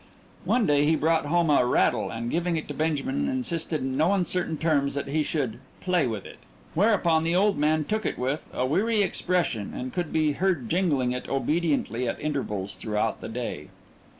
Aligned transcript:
One 0.45 0.65
day 0.65 0.83
he 0.83 0.95
brought 0.95 1.27
home 1.27 1.51
a 1.51 1.63
rattle 1.63 2.09
and, 2.09 2.31
giving 2.31 2.57
it 2.57 2.67
to 2.69 2.73
Benjamin, 2.73 3.29
insisted 3.29 3.81
in 3.81 3.95
no 3.95 4.13
uncertain 4.13 4.57
terms 4.57 4.95
that 4.95 5.07
he 5.07 5.21
should 5.21 5.59
"play 5.79 6.07
with 6.07 6.25
it," 6.25 6.39
whereupon 6.73 7.23
the 7.23 7.35
old 7.35 7.55
man 7.59 7.83
took 7.83 8.03
it 8.03 8.17
with 8.17 8.49
a 8.51 8.65
weary 8.65 9.03
expression 9.03 9.73
and 9.75 9.93
could 9.93 10.11
be 10.11 10.31
heard 10.31 10.69
jingling 10.69 11.11
it 11.11 11.29
obediently 11.29 12.07
at 12.07 12.19
intervals 12.19 12.73
throughout 12.73 13.21
the 13.21 13.29
day. 13.29 13.67